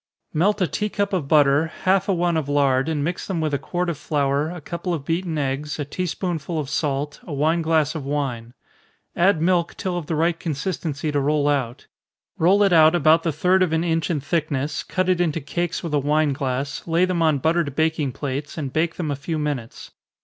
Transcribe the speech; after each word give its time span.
_Melt 0.35 0.59
a 0.61 0.65
tea 0.65 0.89
cup 0.89 1.13
of 1.13 1.27
butter, 1.27 1.67
half 1.83 2.09
a 2.09 2.13
one 2.15 2.35
of 2.35 2.49
lard, 2.49 2.89
and 2.89 3.03
mix 3.03 3.27
them 3.27 3.39
with 3.39 3.53
a 3.53 3.59
quart 3.59 3.87
of 3.87 3.99
flour, 3.99 4.49
a 4.49 4.59
couple 4.59 4.95
of 4.95 5.05
beaten 5.05 5.37
eggs, 5.37 5.77
a 5.77 5.85
tea 5.85 6.07
spoonful 6.07 6.57
of 6.59 6.71
salt, 6.71 7.19
a 7.27 7.31
wine 7.33 7.61
glass 7.61 7.93
of 7.93 8.03
wine. 8.03 8.55
Add 9.15 9.43
milk 9.43 9.77
till 9.77 9.99
of 9.99 10.07
the 10.07 10.15
right 10.15 10.39
consistency 10.39 11.11
to 11.11 11.19
roll 11.19 11.47
out 11.47 11.85
roll 12.39 12.63
it 12.63 12.73
out 12.73 12.95
about 12.95 13.21
the 13.21 13.31
third 13.31 13.61
of 13.61 13.73
an 13.73 13.83
inch 13.83 14.09
in 14.09 14.19
thickness, 14.19 14.81
cut 14.81 15.07
it 15.07 15.21
into 15.21 15.39
cakes 15.39 15.83
with 15.83 15.93
a 15.93 15.99
wine 15.99 16.33
glass, 16.33 16.87
lay 16.87 17.05
them 17.05 17.21
on 17.21 17.37
buttered 17.37 17.75
baking 17.75 18.11
plates, 18.11 18.57
and 18.57 18.73
bake 18.73 18.95
them 18.95 19.11
a 19.11 19.15
few 19.15 19.37
minutes. 19.37 19.91